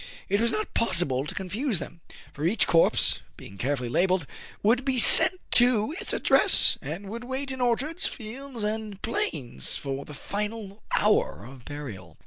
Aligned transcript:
It 0.29 0.41
was 0.41 0.51
not 0.51 0.73
possible 0.73 1.27
to 1.27 1.35
confuse 1.35 1.77
them; 1.77 2.01
for 2.33 2.43
each 2.43 2.65
corpse, 2.65 3.19
being 3.37 3.59
carefully 3.59 3.87
labelled, 3.87 4.25
would 4.63 4.83
be 4.83 4.97
sent 4.97 5.39
to 5.51 5.93
its 5.99 6.11
address, 6.11 6.75
and 6.81 7.07
would 7.07 7.23
wait 7.23 7.51
in 7.51 7.61
orchards, 7.61 8.07
fields, 8.07 8.63
and 8.63 8.99
plains 9.03 9.77
for 9.77 10.03
the 10.03 10.15
final 10.15 10.81
hour 10.95 11.45
of 11.45 11.65
burial. 11.65 12.17